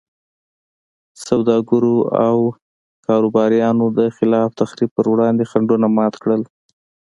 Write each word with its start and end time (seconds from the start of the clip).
سوداګرو 1.27 1.95
او 2.27 2.37
کاروباریانو 3.07 3.85
د 3.97 3.99
خلاق 4.15 4.49
تخریب 4.61 4.89
پر 4.97 5.05
وړاندې 5.11 5.43
خنډونه 5.51 5.87
مات 5.97 6.13
کړل. 6.23 6.41